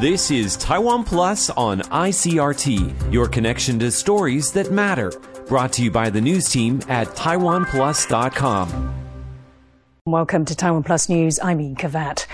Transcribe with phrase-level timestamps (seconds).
[0.00, 5.12] This is Taiwan Plus on ICRT, your connection to stories that matter.
[5.46, 8.94] Brought to you by the news team at TaiwanPlus.com.
[10.06, 11.38] Welcome to Taiwan Plus News.
[11.42, 12.24] I'm Ian Kavat.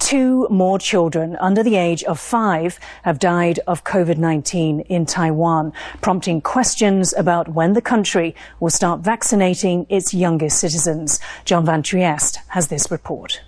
[0.00, 5.72] Two more children under the age of five have died of COVID 19 in Taiwan,
[6.02, 11.20] prompting questions about when the country will start vaccinating its youngest citizens.
[11.46, 13.40] John Van Trieste has this report.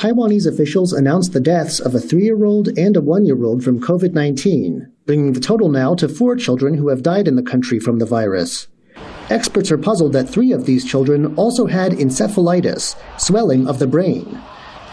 [0.00, 3.62] Taiwanese officials announced the deaths of a three year old and a one year old
[3.62, 7.42] from COVID 19, bringing the total now to four children who have died in the
[7.42, 8.66] country from the virus.
[9.28, 14.40] Experts are puzzled that three of these children also had encephalitis, swelling of the brain.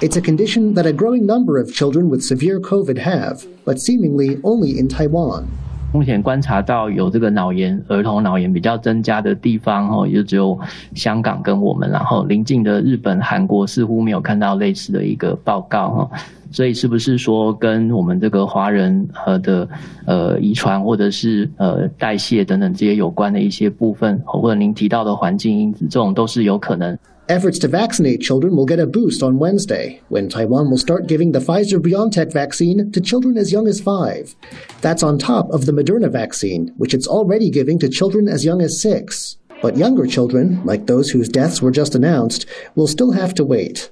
[0.01, 4.41] It's a condition that a growing number of children with severe COVID have, but seemingly
[4.43, 5.49] only in Taiwan.
[5.93, 10.57] 目前观察到有这个脑炎，儿童脑炎比较增加的地方，哦，也只有
[10.93, 16.09] 香港跟我们，然后邻近的日本、韩国似乎没有看到类似的一个报告，哈。
[16.49, 19.67] 所以是不是说跟我们这个华人呃的
[20.05, 26.97] 呃遗传或者是呃代谢等等这些有关的一些部分，或者您提到的环境因子，这种都是有可能。
[27.29, 31.39] Efforts to vaccinate children will get a boost on Wednesday, when Taiwan will start giving the
[31.39, 34.33] Pfizer BioNTech vaccine to children as young as five.
[34.79, 38.61] That's on top of the Moderna vaccine, which it's already giving to children as young
[38.61, 39.37] as six.
[39.61, 43.91] But younger children, like those whose deaths were just announced, will still have to wait.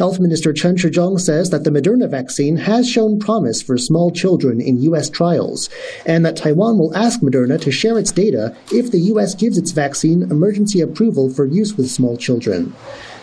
[0.00, 4.58] Health Minister Chen Shih-chung says that the Moderna vaccine has shown promise for small children
[4.58, 5.10] in U.S.
[5.10, 5.68] trials,
[6.06, 9.34] and that Taiwan will ask Moderna to share its data if the U.S.
[9.34, 12.74] gives its vaccine emergency approval for use with small children.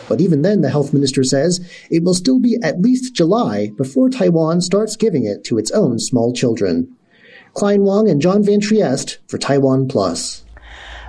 [0.07, 4.11] But even then, the health minister says it will still be at least July before
[4.11, 6.95] Taiwan starts giving it to its own small children.
[7.55, 10.45] Klein Wang and John Van Trieste for Taiwan Plus.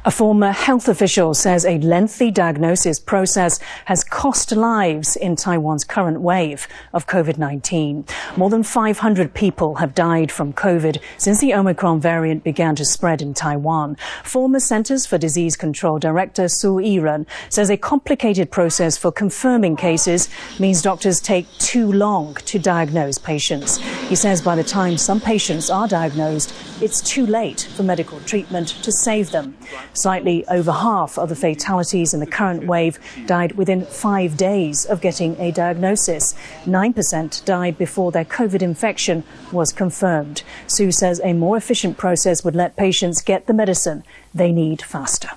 [0.04, 6.20] A former health official says a lengthy diagnosis process has cost lives in Taiwan's current
[6.20, 8.08] wave of COVID-19.
[8.36, 13.20] More than 500 people have died from COVID since the Omicron variant began to spread
[13.20, 13.96] in Taiwan.
[14.22, 20.28] Former Centers for Disease Control Director Su Yiren says a complicated process for confirming cases
[20.60, 23.78] means doctors take too long to diagnose patients.
[24.08, 28.68] He says by the time some patients are diagnosed, it's too late for medical treatment
[28.84, 29.56] to save them.
[29.98, 35.00] Slightly over half of the fatalities in the current wave died within five days of
[35.00, 36.36] getting a diagnosis.
[36.66, 40.44] 9% died before their COVID infection was confirmed.
[40.68, 45.30] Su says a more efficient process would let patients get the medicine they need faster.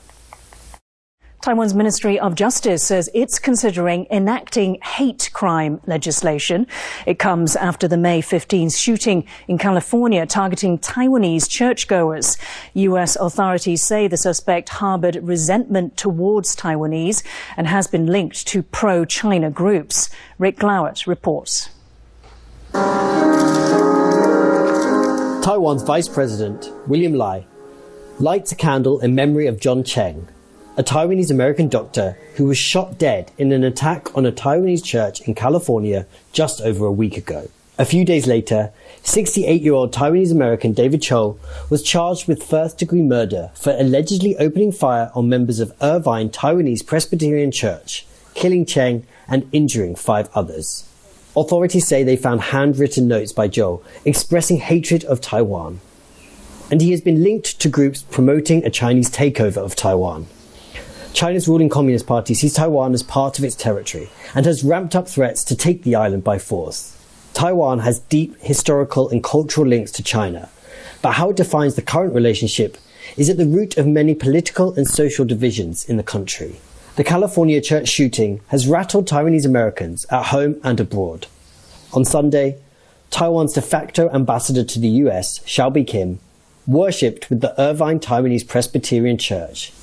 [1.41, 6.67] Taiwan's Ministry of Justice says it's considering enacting hate crime legislation.
[7.07, 12.37] It comes after the May 15th shooting in California targeting Taiwanese churchgoers.
[12.75, 13.15] U.S.
[13.15, 17.23] authorities say the suspect harbored resentment towards Taiwanese
[17.57, 20.11] and has been linked to pro-China groups.
[20.37, 21.71] Rick Glowett reports.
[25.43, 27.47] Taiwan's Vice President, William Lai,
[28.19, 30.27] lights a candle in memory of John Cheng,
[30.77, 35.19] a Taiwanese American doctor who was shot dead in an attack on a Taiwanese church
[35.21, 37.49] in California just over a week ago.
[37.77, 38.71] A few days later,
[39.03, 41.37] 68 year old Taiwanese American David Chou
[41.69, 46.85] was charged with first degree murder for allegedly opening fire on members of Irvine Taiwanese
[46.85, 50.87] Presbyterian Church, killing Cheng and injuring five others.
[51.35, 55.81] Authorities say they found handwritten notes by Chou expressing hatred of Taiwan.
[56.69, 60.27] And he has been linked to groups promoting a Chinese takeover of Taiwan.
[61.13, 65.07] China's ruling Communist Party sees Taiwan as part of its territory and has ramped up
[65.07, 66.97] threats to take the island by force.
[67.33, 70.49] Taiwan has deep historical and cultural links to China,
[71.01, 72.77] but how it defines the current relationship
[73.17, 76.59] is at the root of many political and social divisions in the country.
[76.95, 81.27] The California church shooting has rattled Taiwanese Americans at home and abroad.
[81.93, 82.57] On Sunday,
[83.09, 86.19] Taiwan's de facto ambassador to the US, Hsiao Bi-khim,
[86.65, 89.73] worshipped with the Irvine Taiwanese Presbyterian Church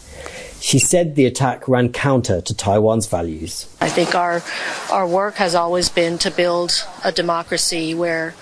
[0.60, 3.66] she said the attack ran counter to Taiwan's values.
[3.80, 4.42] I think our,
[4.91, 8.34] our work has always been to build a democracy where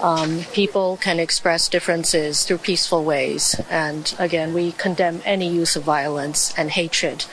[0.00, 3.60] um, people can express differences through peaceful ways.
[3.70, 7.24] And again, we condemn any use of violence and hatred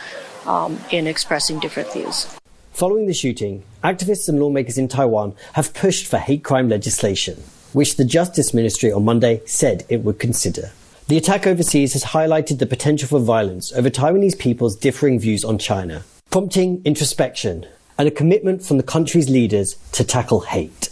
[0.45, 2.27] um, in expressing different views.
[2.73, 7.43] Following the shooting, activists and lawmakers in Taiwan have pushed for hate crime legislation,
[7.73, 10.71] which the Justice Ministry on Monday said it would consider.
[11.07, 15.57] The attack overseas has highlighted the potential for violence over Taiwanese people's differing views on
[15.57, 17.65] China, prompting introspection
[17.97, 20.89] and a commitment from the country's leaders to tackle hate.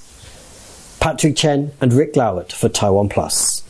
[1.01, 3.62] Patrick Chen and Rick Lowett for Taiwan Plus.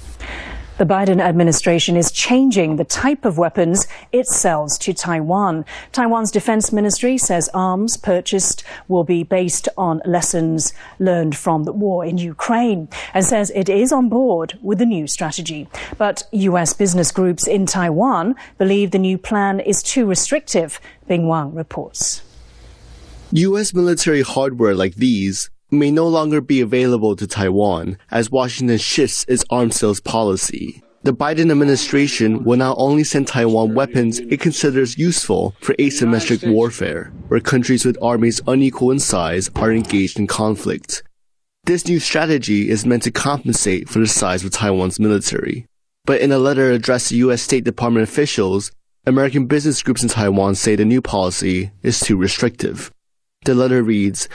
[0.78, 5.64] The Biden administration is changing the type of weapons it sells to Taiwan.
[5.94, 12.04] Taiwan's defense ministry says arms purchased will be based on lessons learned from the war
[12.04, 15.70] in Ukraine and says it is on board with the new strategy.
[15.98, 16.74] But U.S.
[16.74, 20.82] business groups in Taiwan believe the new plan is too restrictive.
[21.08, 22.22] Bing Wang reports.
[23.32, 23.74] U.S.
[23.74, 29.44] military hardware like these may no longer be available to Taiwan as Washington shifts its
[29.50, 30.82] arms sales policy.
[31.04, 37.12] The Biden administration will now only send Taiwan weapons it considers useful for asymmetric warfare,
[37.28, 41.04] where countries with armies unequal in size are engaged in conflict.
[41.66, 45.68] This new strategy is meant to compensate for the size of Taiwan's military.
[46.06, 47.42] But in a letter addressed to U.S.
[47.42, 48.72] State Department officials,
[49.06, 52.92] American business groups in Taiwan say the new policy is too restrictive.
[53.46, 54.28] The letter reads,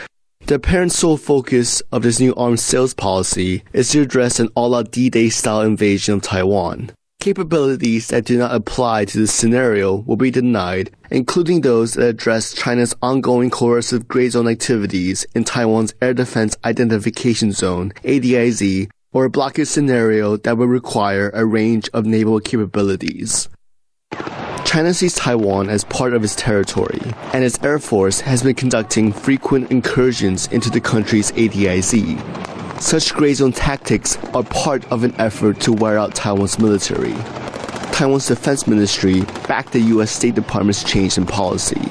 [0.50, 4.90] the apparent sole focus of this new arms sales policy is to address an all-out
[4.90, 6.90] D-Day style invasion of Taiwan.
[7.20, 12.52] Capabilities that do not apply to this scenario will be denied, including those that address
[12.52, 19.30] China's ongoing coercive gray zone activities in Taiwan's Air Defense Identification Zone, ADIZ, or a
[19.30, 23.48] blockade scenario that would require a range of naval capabilities.
[24.70, 27.00] China sees Taiwan as part of its territory,
[27.32, 32.80] and its Air Force has been conducting frequent incursions into the country's ADIZ.
[32.80, 37.14] Such gray zone tactics are part of an effort to wear out Taiwan's military.
[37.90, 40.12] Taiwan's defense ministry backed the U.S.
[40.12, 41.82] State Department's change in policy.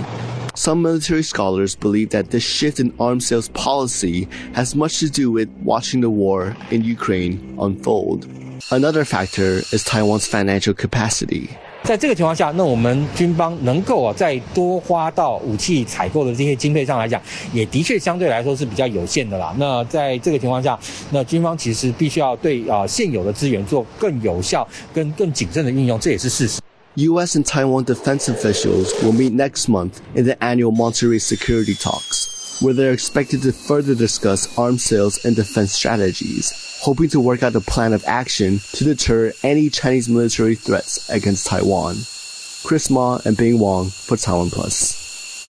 [0.55, 5.29] Some military scholars believe that this shift in arms sales policy has much to do
[5.29, 8.25] with watching the war in Ukraine unfold.
[8.71, 11.57] Another factor is Taiwan's financial capacity.
[11.83, 17.19] 在这个情况下，那我们军方能够啊再多花到武器采购的这些经费上来讲，
[17.51, 19.55] 也的确相对来说是比较有限的啦。
[19.57, 20.77] 那在这个情况下，
[21.09, 26.59] 那军方其实必须要对啊现有的资源做更有效、跟更谨慎的运用，这也是事实。
[26.95, 27.39] U.S.
[27.39, 32.28] and Taiwan defense officials will meet next month in the annual Monterey security talks,
[32.61, 37.55] where they're expected to further discuss arms sales and defense strategies hoping to work out
[37.55, 41.95] a plan of action to deter any Chinese military threats against Taiwan.
[42.63, 45.47] Chris Ma and Bing Wang for Taiwan Plus.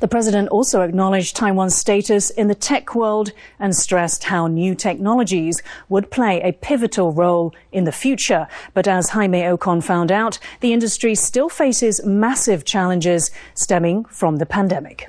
[0.00, 5.62] The president also acknowledged Taiwan's status in the tech world and stressed how new technologies
[5.88, 8.48] would play a pivotal role in the future.
[8.74, 14.46] But as Jaime Ocon found out, the industry still faces massive challenges stemming from the
[14.46, 15.08] pandemic.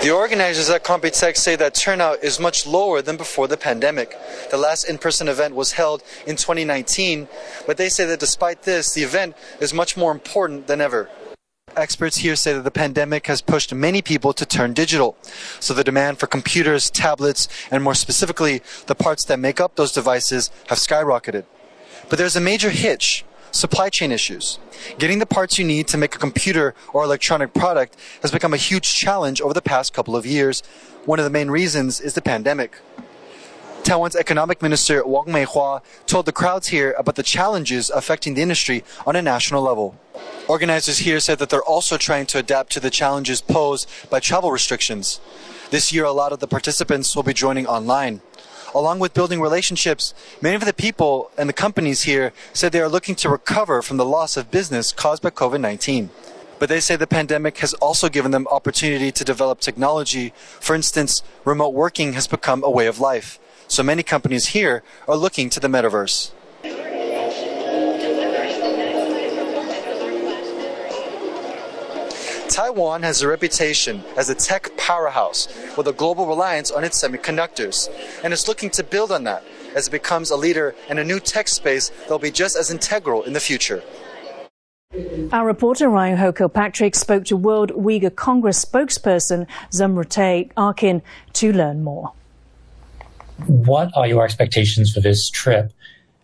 [0.00, 4.16] The organizers at Computex say that turnout is much lower than before the pandemic.
[4.48, 7.26] The last in-person event was held in 2019,
[7.66, 11.10] but they say that despite this, the event is much more important than ever.
[11.76, 15.16] Experts here say that the pandemic has pushed many people to turn digital.
[15.58, 19.90] So the demand for computers, tablets, and more specifically, the parts that make up those
[19.90, 21.44] devices have skyrocketed.
[22.08, 24.58] But there's a major hitch supply chain issues.
[24.98, 28.58] Getting the parts you need to make a computer or electronic product has become a
[28.58, 30.62] huge challenge over the past couple of years.
[31.04, 32.78] One of the main reasons is the pandemic.
[33.88, 38.84] Taiwan's economic minister Wang Meihua told the crowds here about the challenges affecting the industry
[39.06, 39.98] on a national level.
[40.46, 44.50] Organizers here said that they're also trying to adapt to the challenges posed by travel
[44.50, 45.20] restrictions.
[45.70, 48.20] This year, a lot of the participants will be joining online.
[48.74, 50.12] Along with building relationships,
[50.42, 53.96] many of the people and the companies here said they are looking to recover from
[53.96, 56.10] the loss of business caused by COVID 19.
[56.58, 60.32] But they say the pandemic has also given them opportunity to develop technology.
[60.60, 63.38] For instance, remote working has become a way of life.
[63.68, 66.32] So many companies here are looking to the metaverse.
[72.58, 75.46] Taiwan has a reputation as a tech powerhouse
[75.76, 77.88] with a global reliance on its semiconductors,
[78.24, 79.44] and is looking to build on that
[79.76, 82.72] as it becomes a leader in a new tech space that will be just as
[82.72, 83.80] integral in the future.
[85.30, 91.00] Our reporter Ryan Ho Kilpatrick spoke to World Uyghur Congress spokesperson Zumretay Arkin
[91.34, 92.12] to learn more.
[93.46, 95.72] What are your expectations for this trip?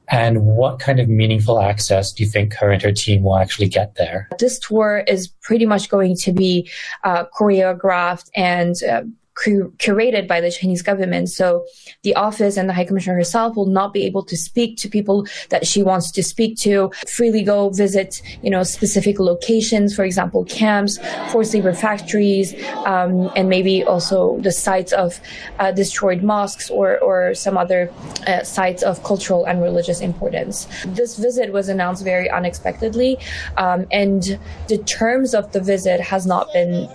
[0.09, 3.69] And what kind of meaningful access do you think her and her team will actually
[3.69, 4.29] get there?
[4.39, 6.71] This tour is pretty much going to be
[7.05, 9.03] uh, choreographed and uh,
[9.35, 11.29] curated by the Chinese government.
[11.29, 11.65] So
[12.03, 15.27] the office and the High Commissioner herself will not be able to speak to people
[15.49, 20.45] that she wants to speak to, freely go visit, you know, specific locations, for example,
[20.45, 20.99] camps,
[21.31, 22.55] forced labor factories,
[22.87, 25.21] um, and maybe also the sites of
[25.59, 27.91] uh, destroyed mosques or, or some other
[28.27, 30.67] uh, sites of cultural and religious importance.
[30.87, 33.19] This visit was announced very unexpectedly,
[33.57, 34.39] um, and
[34.69, 36.89] the terms of the visit has not been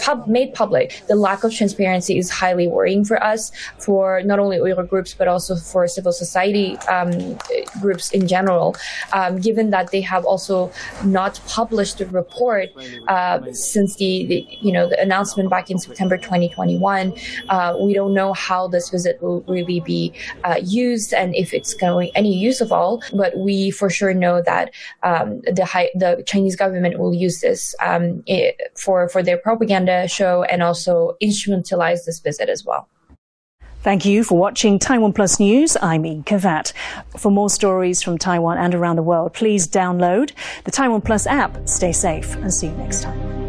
[0.00, 1.02] pub- made public.
[1.08, 5.14] The lack of transparency transparency is highly worrying for us, for not only Uyghur groups
[5.14, 7.38] but also for civil society um,
[7.80, 8.76] groups in general.
[9.12, 10.70] Um, given that they have also
[11.04, 12.68] not published a report
[13.08, 17.14] uh, since the, the, you know the announcement back in September 2021,
[17.48, 20.12] uh, we don't know how this visit will really be
[20.44, 23.02] uh, used and if it's going any use of all.
[23.14, 27.74] But we for sure know that um, the high, the Chinese government will use this
[27.80, 28.22] um,
[28.74, 31.16] for for their propaganda show and also
[31.62, 32.88] instrumentalize this visit as well.
[33.82, 35.76] Thank you for watching Taiwan Plus News.
[35.82, 36.72] I'm Yi Kavat.
[37.18, 40.30] For more stories from Taiwan and around the world, please download
[40.64, 41.68] the Taiwan Plus app.
[41.68, 43.42] Stay safe and see you next time.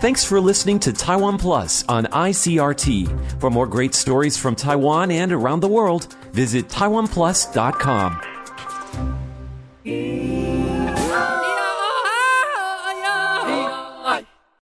[0.00, 3.40] Thanks for listening to Taiwan Plus on ICRT.
[3.40, 8.29] For more great stories from Taiwan and around the world, visit taiwanplus.com.